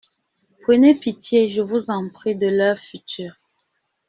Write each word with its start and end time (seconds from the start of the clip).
Prenez 0.63 0.95
pitié, 0.95 1.51
je 1.51 1.61
vous 1.61 1.91
en 1.91 2.09
prie, 2.09 2.35
de 2.35 2.47
leur 2.47 2.79
futur. 2.79 3.35